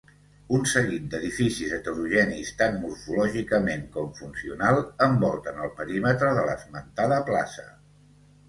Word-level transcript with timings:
Un 0.59 0.63
seguit 0.69 1.03
d'edificis 1.09 1.73
heterogenis 1.77 2.49
tant 2.61 2.79
morfològicament 2.85 3.85
com 3.99 4.09
funcional, 4.21 4.81
envolten 5.09 5.63
el 5.67 5.73
perímetre 5.83 6.35
de 6.41 6.47
l'esmentada 6.51 7.25
plaça. 7.31 7.69